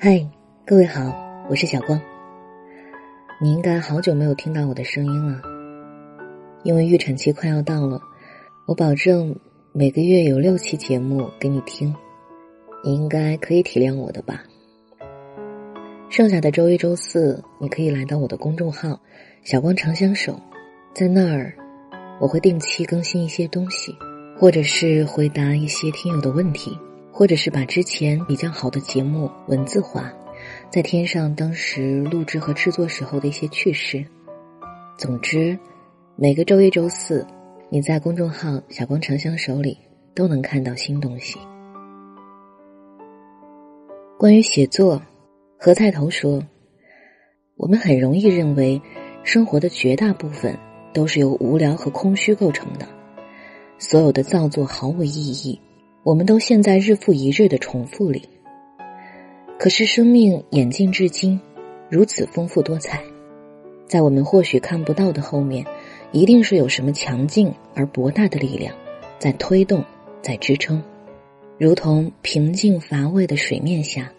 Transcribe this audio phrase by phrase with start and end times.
[0.00, 0.24] 嗨，
[0.64, 1.12] 各位好，
[1.50, 2.00] 我是小光。
[3.40, 5.42] 你应该好久没有听到我的声音了，
[6.62, 8.00] 因为预产期快要到了，
[8.68, 9.34] 我保证
[9.72, 11.92] 每个月有六期节目给你听，
[12.84, 14.44] 你应该可以体谅我的吧。
[16.08, 19.00] 剩下的周一、周四，你可以来到我的公众号
[19.42, 20.40] “小光长相守”，
[20.94, 21.52] 在那儿
[22.20, 23.92] 我会定期更新一些东西，
[24.38, 26.78] 或者是回答一些听友的问题。
[27.18, 30.12] 或者是把之前比较好的节目文字化，
[30.70, 34.06] 再添上当时录制和制作时候的一些趣事。
[34.96, 35.58] 总之，
[36.14, 37.26] 每个周一、周四，
[37.70, 39.76] 你在公众号“小光长相手”里
[40.14, 41.40] 都能看到新东西。
[44.16, 45.02] 关于写作，
[45.58, 46.40] 何菜头说
[47.58, 48.80] ：“我们很容易认为，
[49.24, 50.56] 生活的绝大部分
[50.94, 52.86] 都是由无聊和空虚构成的，
[53.76, 55.60] 所有的造作毫无意义。”
[56.02, 58.28] 我们都陷在日复一日的重复里。
[59.58, 61.40] 可是生命演进至今，
[61.90, 63.02] 如此丰富多彩，
[63.86, 65.66] 在我们或许看不到的后面，
[66.12, 68.74] 一定是有什么强劲而博大的力量，
[69.18, 69.84] 在推动，
[70.22, 70.82] 在支撑。
[71.58, 74.12] 如同平静乏味的水面下，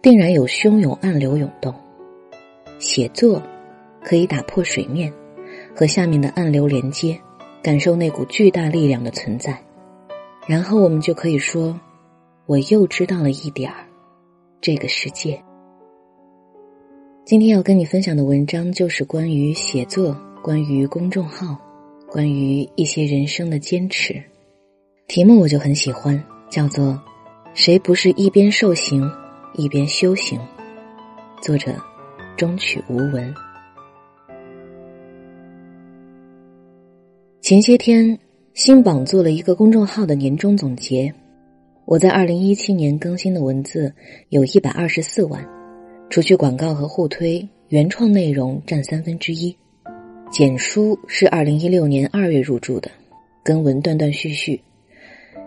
[0.00, 1.74] 定然有汹涌暗流涌动。
[2.78, 3.42] 写作，
[4.04, 5.12] 可以打破水面，
[5.74, 7.18] 和下面的暗流连接，
[7.60, 9.60] 感受那股巨大力量的存在。
[10.48, 11.78] 然后我们就可以说，
[12.46, 13.84] 我又知道了一点儿
[14.62, 15.38] 这个世界。
[17.26, 21.54] 今天要跟你分享的文章就是关于写作，关于公众号，
[22.10, 24.24] 关于一些人生的坚持。
[25.06, 26.98] 题目我就很喜欢，叫做
[27.52, 29.06] “谁不是一边受刑
[29.52, 30.40] 一边修行”。
[31.42, 31.74] 作者：
[32.38, 33.34] 中曲无闻。
[37.42, 38.18] 前些天。
[38.58, 41.14] 新榜做了一个公众号的年终总结，
[41.84, 43.94] 我在二零一七年更新的文字
[44.30, 45.48] 有一百二十四万，
[46.10, 49.56] 除去广告和互推，原创内容占三分之一。
[50.32, 52.90] 简书是二零一六年二月入驻的，
[53.44, 54.60] 更文断断续续，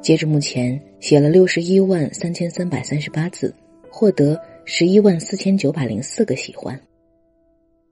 [0.02, 3.54] 截至目前写了六十一万三千三百三十八字，
[3.90, 6.80] 获得十一万四千九百零四个喜欢。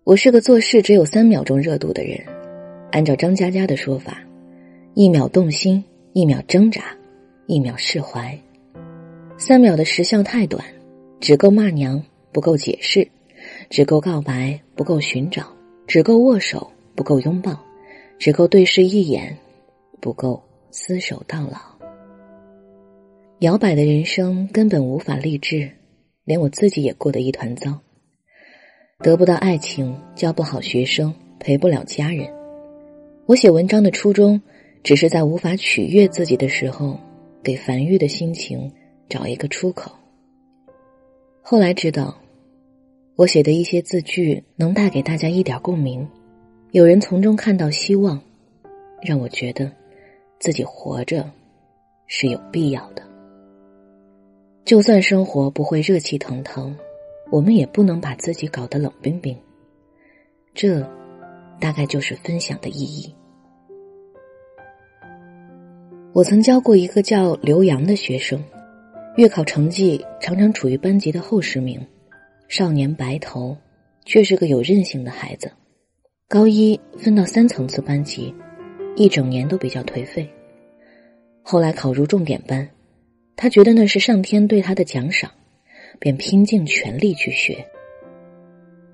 [0.05, 2.17] 我是个做事只有三秒钟热度的人，
[2.93, 4.23] 按照张嘉佳的说法。
[4.95, 5.83] 一秒动心，
[6.13, 6.81] 一秒挣扎，
[7.45, 8.37] 一秒释怀。
[9.37, 10.65] 三秒的时效太短，
[11.19, 13.07] 只够骂娘，不够解释；
[13.69, 15.43] 只够告白，不够寻找；
[15.85, 17.53] 只够握手，不够拥抱；
[18.17, 19.37] 只够对视一眼，
[20.01, 20.41] 不够
[20.71, 21.59] 厮守到老。
[23.39, 25.69] 摇摆的人生根本无法励志，
[26.25, 27.79] 连我自己也过得一团糟。
[29.01, 32.27] 得不到爱情，教不好学生，陪不了家人。
[33.27, 34.41] 我写文章的初衷。
[34.83, 36.99] 只是在无法取悦自己的时候，
[37.43, 38.71] 给烦郁的心情
[39.07, 39.91] 找一个出口。
[41.41, 42.17] 后来知道，
[43.15, 46.07] 我写的一些字句能带给大家一点共鸣，
[46.71, 48.21] 有人从中看到希望，
[49.01, 49.71] 让我觉得
[50.39, 51.29] 自己活着
[52.07, 53.03] 是有必要的。
[54.63, 56.77] 就算生活不会热气腾腾，
[57.31, 59.35] 我们也不能把自己搞得冷冰冰。
[60.53, 60.87] 这，
[61.59, 63.13] 大概就是分享的意义。
[66.19, 68.43] 我曾教过一个叫刘洋的学生，
[69.15, 71.79] 月考成绩常常处于班级的后十名，
[72.49, 73.55] 少年白头，
[74.03, 75.49] 却是个有韧性的孩子。
[76.27, 78.35] 高一分到三层次班级，
[78.97, 80.29] 一整年都比较颓废。
[81.41, 82.67] 后来考入重点班，
[83.37, 85.31] 他觉得那是上天对他的奖赏，
[85.99, 87.65] 便拼尽全力去学。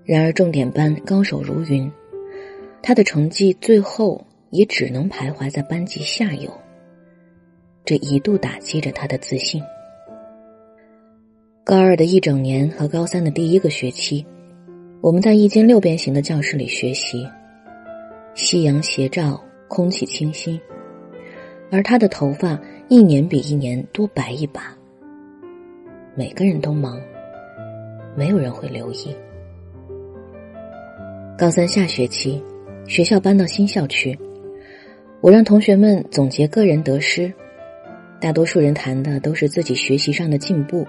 [0.04, 1.92] 然而重点班高手如云，
[2.84, 6.56] 他的成绩最后也只能徘徊在班级下游。
[7.86, 9.62] 这一度打击着他的自信。
[11.64, 14.26] 高二的一整年和高三的第一个学期，
[15.02, 17.28] 我们在一间六边形的教室里学习，
[18.34, 20.60] 夕阳斜照，空气清新，
[21.72, 24.76] 而他的头发一年比一年多白一把。
[26.16, 27.00] 每个人都忙，
[28.16, 29.16] 没有人会留意。
[31.38, 32.42] 高三下学期，
[32.88, 34.18] 学校搬到新校区，
[35.22, 37.32] 我让同学们总结个人得失。
[38.26, 40.88] 大多数人谈的都是自己学习上的进步，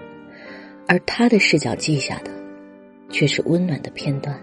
[0.87, 2.31] 而他的视角记下的，
[3.11, 4.35] 却是温暖的片段。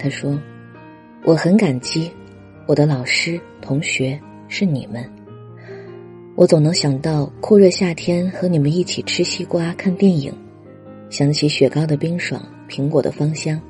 [0.00, 0.36] 他说
[1.22, 2.10] ：“我很感激
[2.66, 5.08] 我的老师、同学是你们。
[6.34, 10.34] 我总能想到酷热夏天和你们一起吃西瓜、看电影，
[11.08, 13.60] 想起雪糕的冰爽、苹果的芳香，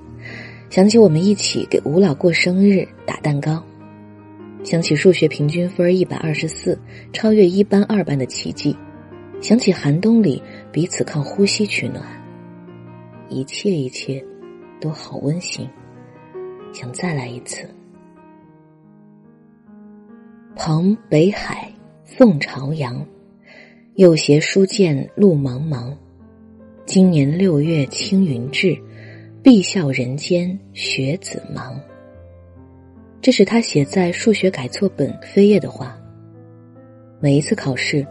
[0.71, 3.63] 想起我们一起给吴老过生日、打蛋糕。”
[4.69, 6.79] 想起数学平均分一百二十四，
[7.11, 8.77] 超越一班二班的奇迹；
[9.41, 12.05] 想起寒冬里彼此靠呼吸取暖；
[13.31, 14.23] 一切一切
[14.79, 15.67] 都好温馨，
[16.75, 17.67] 想再来一次。
[20.55, 21.73] 蓬北海，
[22.05, 23.03] 凤朝阳，
[23.95, 25.97] 又携书剑路茫茫。
[26.85, 28.77] 今年六月青云志，
[29.43, 31.81] 碧笑人间学子忙。
[33.29, 36.01] 这是他写在数学改错本扉页的话。
[37.21, 38.07] 每一次考试，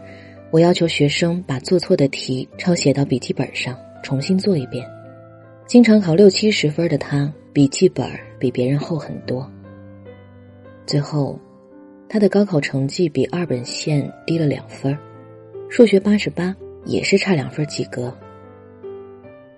[0.52, 4.88] 我要求学生把做错的题抄写到笔记本上，重新做一遍。
[5.66, 9.44] 经常考六七十分的他，笔记本比别人厚很多。
[10.86, 11.36] 最后，
[12.08, 14.96] 他的高考成绩比二本线低了两分，
[15.68, 16.54] 数学八十八，
[16.84, 18.16] 也是差两分及格。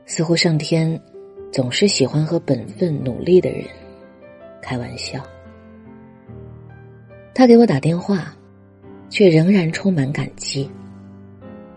[0.07, 0.99] 似乎上天
[1.53, 3.63] 总是喜欢和本分努力的人
[4.63, 5.23] 开玩笑。
[7.35, 8.35] 他给我打电话，
[9.09, 10.71] 却仍然充满感激。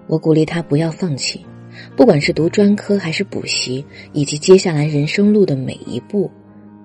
[0.07, 1.45] 我鼓励他不要放弃，
[1.95, 6.29] 不管是读专科还是补习，以及接下来人生路的每一步，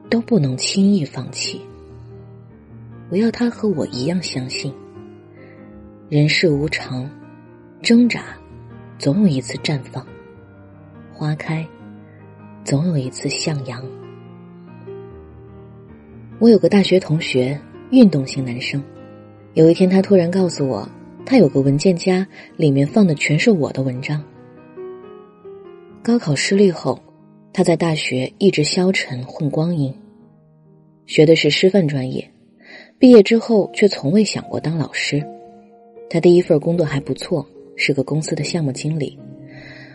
[0.08, 1.60] 都不能轻易放弃。
[3.10, 4.72] 我要他和我一样相信，
[6.08, 7.10] 人世无常，
[7.82, 8.22] 挣扎
[8.98, 10.06] 总有一次绽放。
[11.12, 11.66] 花开，
[12.64, 13.82] 总有一次向阳。
[16.38, 18.82] 我有个大学同学，运动型男生。
[19.54, 20.88] 有一天，他突然告诉我，
[21.24, 22.26] 他有个文件夹，
[22.56, 24.22] 里面放的全是我的文章。
[26.02, 27.00] 高考失利后，
[27.52, 29.92] 他在大学一直消沉混光阴，
[31.06, 32.30] 学的是师范专业。
[32.98, 35.22] 毕业之后，却从未想过当老师。
[36.10, 37.46] 他第一份工作还不错，
[37.76, 39.18] 是个公司的项目经理。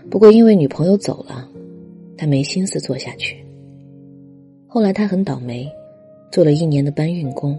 [0.10, 1.48] 不过，因为女朋友走了，
[2.18, 3.38] 他没心思做下去。
[4.68, 5.70] 后来他很倒霉，
[6.32, 7.58] 做了一年的搬运工，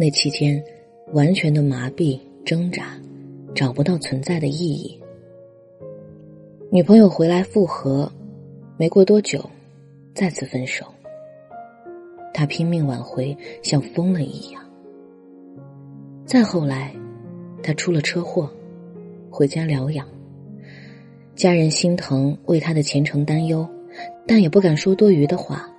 [0.00, 0.64] 那期间
[1.12, 2.98] 完全的麻痹、挣扎，
[3.54, 4.98] 找不到存在的意义。
[6.70, 8.10] 女朋友回来复合，
[8.78, 9.44] 没过多久，
[10.14, 10.86] 再次分手。
[12.32, 14.62] 他拼命挽回，像疯了一样。
[16.24, 16.94] 再后来，
[17.62, 18.50] 他出了车祸，
[19.28, 20.08] 回家疗养。
[21.34, 23.68] 家人心疼，为他的前程担忧，
[24.26, 25.70] 但也不敢说多余的话，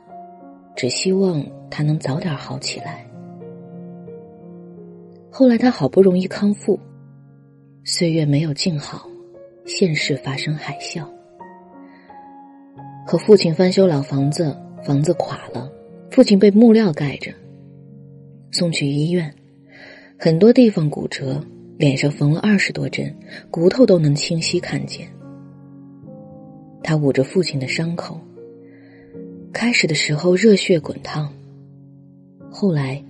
[0.76, 3.04] 只希望他能早点好起来。
[5.33, 6.78] 后来他好不容易康复，
[7.86, 9.07] 岁月没有静好，
[9.66, 11.07] 现实发生海啸。
[13.07, 15.72] 和父亲翻修老房子，房子垮了，
[16.12, 17.31] 父亲被木料盖着，
[18.51, 19.33] 送去医院，
[20.19, 21.42] 很多地方骨折，
[21.77, 23.16] 脸上缝了二十多针，
[23.50, 25.07] 骨头都能清晰看见。
[26.84, 28.19] 他捂着父亲的伤口，
[29.54, 31.31] 开始的时候热血滚烫，
[32.51, 33.01] 后来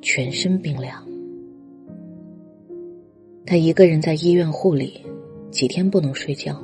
[0.00, 1.04] 全身冰凉。
[3.48, 5.02] 他一个人在医院护理，
[5.50, 6.62] 几天不能睡觉。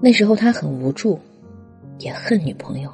[0.00, 1.18] 那时候他很无助，
[1.98, 2.90] 也恨女朋友。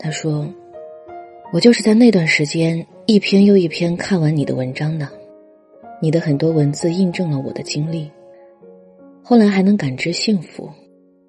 [0.00, 0.52] 他说
[1.54, 5.08] ：“我就是在那段时间一篇又一篇看完你的文章的，
[6.02, 8.10] 你的很多文字印证了我的经历。”
[9.22, 10.68] 后来还能感知幸福，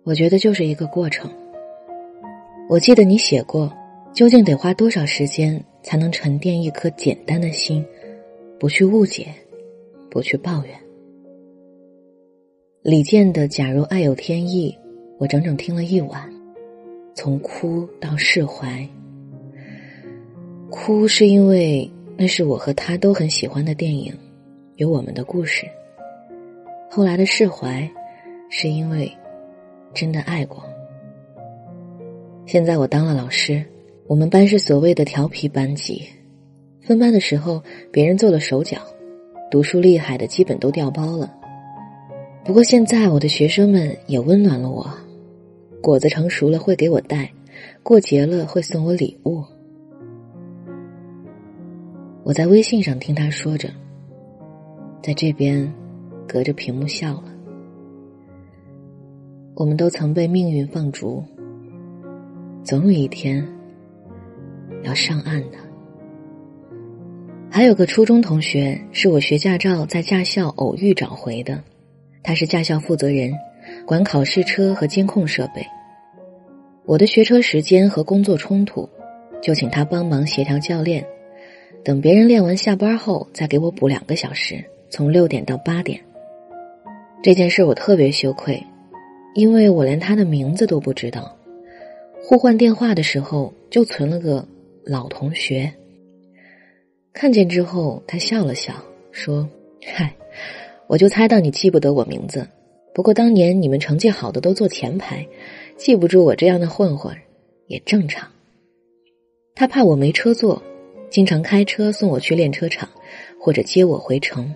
[0.03, 1.29] 我觉得就是一个过程。
[2.67, 3.71] 我记得你写过，
[4.11, 7.85] 究竟得花多少时间才能沉淀一颗简单的心，
[8.59, 9.27] 不去误解，
[10.09, 10.73] 不去抱怨。
[12.81, 14.75] 李健的《假如爱有天意》，
[15.19, 16.27] 我整整听了一晚，
[17.13, 18.87] 从哭到释怀。
[20.71, 24.11] 哭是因为那是我和他都很喜欢的电影，
[24.75, 25.67] 有我们的故事。
[26.89, 27.87] 后来的释怀，
[28.49, 29.11] 是因为
[29.93, 30.63] 真的爱过。
[32.45, 33.63] 现在我当了老师，
[34.07, 36.01] 我们班是所谓的调皮班级。
[36.87, 38.77] 分班的时候，别人做了手脚，
[39.51, 41.35] 读书厉害的基本都掉包了。
[42.45, 44.89] 不过现在我的学生们也温暖了我，
[45.81, 47.29] 果子成熟了会给我带，
[47.83, 49.43] 过节了会送我礼物。
[52.23, 53.69] 我在微信上听他说着，
[55.03, 55.71] 在这边。
[56.29, 57.33] 隔着屏幕笑了。
[59.55, 61.23] 我们都曾被命运放逐，
[62.65, 63.47] 总有一天
[64.83, 65.57] 要上岸的。
[67.57, 71.63] 还有个初中同学，是我学驾照在驾校偶遇找回的，
[72.21, 73.33] 他是驾校负责人，
[73.83, 75.65] 管考试车和监控设备。
[76.85, 78.87] 我的学车时间和工作冲突，
[79.41, 81.03] 就请他帮忙协调教练，
[81.83, 85.99] 等别人练完下班后，再给我补两个小时，从六点到八点。
[87.23, 88.63] 这件事我特别羞愧，
[89.33, 91.35] 因为我连他的名字都不知道。
[92.21, 94.47] 互换电话的时候就存了个
[94.85, 95.73] 老同学。
[97.17, 98.71] 看见之后，他笑了笑，
[99.11, 99.49] 说
[99.83, 100.13] ：“嗨，
[100.85, 102.47] 我就猜到你记不得我名字，
[102.93, 105.27] 不过当年你们成绩好的都坐前排，
[105.75, 107.17] 记不住我这样的混混，
[107.65, 108.29] 也正常。
[109.55, 110.61] 他怕我没车坐，
[111.09, 112.87] 经常开车送我去练车场，
[113.41, 114.53] 或者接我回城。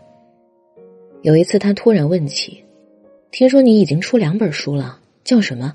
[1.23, 2.63] 有一次，他突然问起
[3.33, 5.73] ：“听说你已经出两本书了，叫什么？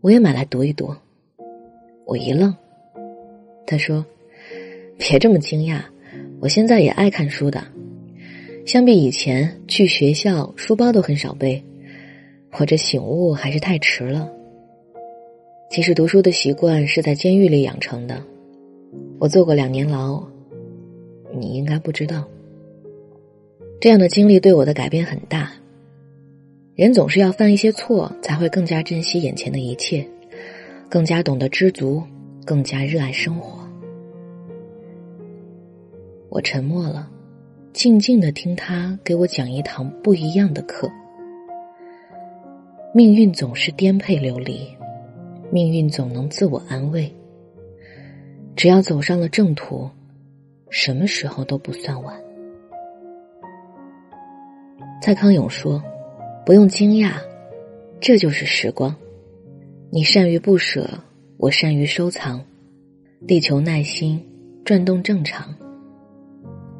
[0.00, 0.94] 我也买来读一读。”
[2.06, 2.54] 我一愣，
[3.66, 4.06] 他说
[4.96, 5.82] ：“别这么惊讶，
[6.42, 7.62] 我现在也爱看书的。
[8.66, 11.62] 相比以前，去学校书包都很少背。
[12.58, 14.28] 我这醒悟还是太迟了。
[15.70, 18.20] 其实读书的习惯是在监狱里养成的，
[19.20, 20.20] 我坐过两年牢，
[21.38, 22.28] 你应该不知道。”
[23.80, 25.52] 这样的经历对我的改变很大。
[26.74, 30.04] 人总是要犯一些错，才会更加珍惜眼前的一切，
[30.88, 32.02] 更加懂得知足，
[32.44, 33.61] 更加热爱生活。
[36.32, 37.10] 我沉默了，
[37.74, 40.90] 静静的听他给我讲一堂不一样的课。
[42.94, 44.66] 命运总是颠沛流离，
[45.50, 47.14] 命运总能自我安慰。
[48.56, 49.90] 只要走上了正途，
[50.70, 52.18] 什么时候都不算晚。
[55.02, 55.82] 蔡康永说
[56.46, 57.16] ：“不用惊讶，
[58.00, 58.96] 这就是时光。
[59.90, 60.88] 你善于不舍，
[61.36, 62.42] 我善于收藏。
[63.26, 64.18] 地球耐心
[64.64, 65.54] 转动正常，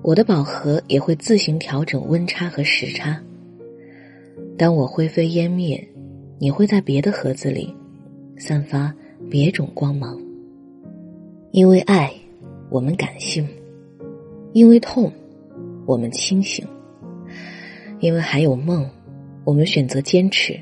[0.02, 3.22] 我的宝盒也会自行调整温差和时差。
[4.58, 5.88] 当我灰飞烟灭，
[6.38, 7.72] 你会在别的盒子里
[8.36, 8.92] 散发
[9.30, 10.20] 别种光芒。
[11.52, 12.12] 因为爱，
[12.68, 13.46] 我们感性；
[14.52, 15.12] 因为痛，
[15.86, 16.66] 我们清醒。”
[18.00, 18.90] 因为还有梦，
[19.44, 20.54] 我们选择坚持；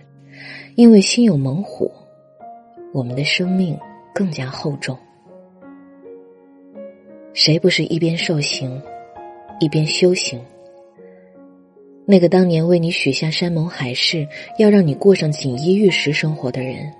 [0.75, 1.91] 因为心有猛虎，
[2.93, 3.75] 我们的生命
[4.15, 4.95] 更加厚重。
[7.33, 8.79] 谁不是一边受刑，
[9.61, 10.41] 一边修行？
[12.07, 14.27] 那个当年为你许下山盟海誓，
[14.59, 16.93] 要让你过上锦衣玉食生活的人，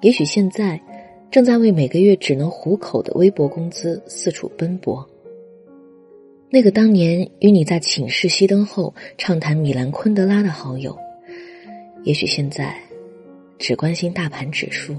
[0.00, 0.80] 也许现在
[1.30, 5.08] 正在为每个月只能糊口的微薄工资四处奔波。
[6.50, 10.96] 那个当年与你在寝室熄灯后畅谈米兰昆德拉的好友，
[12.02, 12.74] 也许现在
[13.58, 14.96] 只关心大盘指数。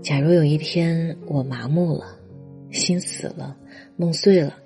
[0.00, 2.16] 假如有一天我麻木了，
[2.70, 3.54] 心死了，
[3.96, 4.56] 梦碎了，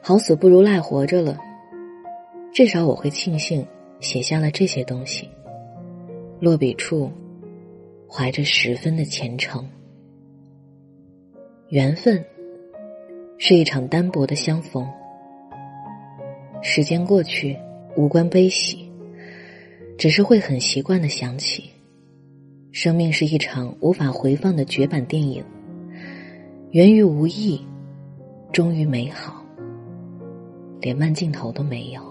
[0.00, 1.38] 好死不如赖活着了，
[2.52, 3.66] 至少我会庆幸
[4.00, 5.28] 写下了这些东西。
[6.40, 7.10] 落笔处，
[8.08, 9.68] 怀着十分的虔诚，
[11.68, 12.24] 缘分。
[13.36, 14.88] 是一场单薄的相逢。
[16.62, 17.54] 时间过去，
[17.96, 18.88] 无关悲喜，
[19.98, 21.68] 只是会很习惯的想起。
[22.70, 25.44] 生命是一场无法回放的绝版电影，
[26.70, 27.60] 源于无意，
[28.52, 29.43] 终于美好，
[30.84, 32.02] 连慢镜头都没有。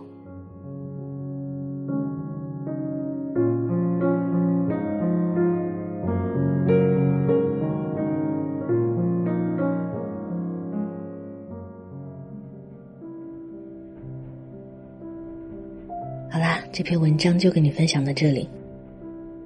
[16.31, 18.49] 好啦这篇文章就跟你分享到这里。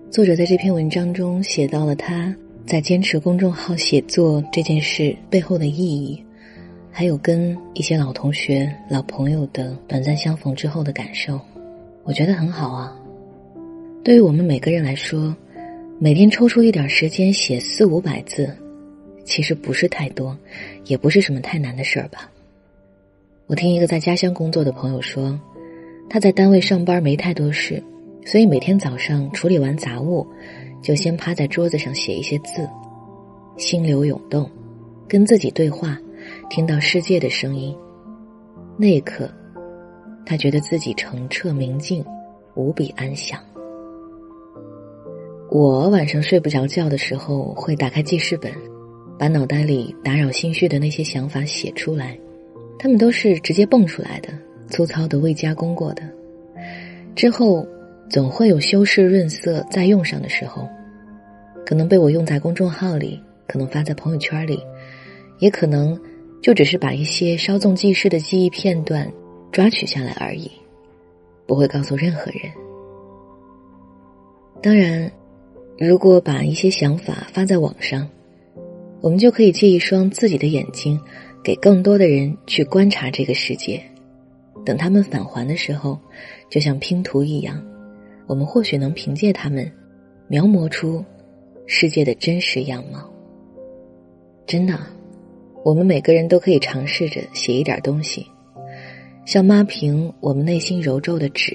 [0.10, 2.34] 作者在这篇文章中写到了他
[2.66, 6.24] 在坚持公众号写作这件事背后的意义，
[7.00, 11.40] 还有跟一些老同学、老朋友的短暂相逢之后的感受，
[12.04, 13.00] 我觉得很好啊。
[14.04, 15.36] 对于我们每个人来说，
[16.00, 18.52] 每天抽出一点时间写四五百字，
[19.24, 20.36] 其实不是太多，
[20.86, 22.32] 也不是什么太难的事儿吧。
[23.46, 25.40] 我听一个在家乡工作的朋友说。
[26.10, 27.84] 他在单位上班没太多事，
[28.26, 30.26] 所以每天早上处理完杂物，
[30.82, 32.68] 就先趴在桌子上写一些字，
[33.56, 34.50] 心流涌动，
[35.08, 35.96] 跟自己对话，
[36.50, 37.76] 听到世界的声音。
[38.78, 39.30] 那一刻，
[40.26, 42.06] 他觉得自己澄澈明净，
[42.56, 43.40] 无比安详。
[45.50, 48.52] 我晚上睡不着觉的时候，会打开记事本，
[49.18, 52.18] 把脑袋里打扰心绪的那些想法写出来，
[52.80, 54.30] 他们都是直接蹦出来的。
[54.70, 56.04] 粗糙的未加工过的，
[57.16, 57.66] 之后
[58.10, 60.68] 总会有修饰润色再用上的时候，
[61.66, 64.62] 可能被我用在公众号里，可能发在朋友圈里，
[65.40, 65.98] 也可能
[66.42, 69.12] 就只是把一些稍纵即逝的记忆片段
[69.52, 70.50] 抓取下来而已，
[71.46, 72.52] 不会告诉任何人。
[74.62, 75.12] 当然，
[75.78, 78.08] 如果把一些想法发在网上，
[79.02, 81.00] 我们就可以借一双自己的眼睛，
[81.44, 83.82] 给更多的人去观察这个世界。
[84.66, 86.00] 等他们返还的时候，
[86.50, 87.64] 就像拼图一样，
[88.26, 89.72] 我们或许能凭借他们，
[90.28, 91.06] 描摹出
[91.68, 93.08] 世界的真实样貌。
[94.46, 94.80] 真的，
[95.68, 98.26] 我们每个人都可以尝试着写一点东西，
[99.26, 101.54] 像抹平我们内心揉皱的纸。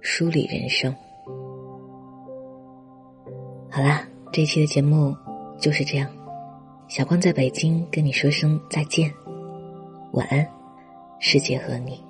[0.00, 0.94] 梳理人生。
[3.68, 5.12] 好啦，这一期的节目
[5.58, 6.08] 就是这样。
[6.86, 9.12] 小光在北京跟你说声再见，
[10.12, 10.46] 晚安，
[11.18, 12.07] 世界和你。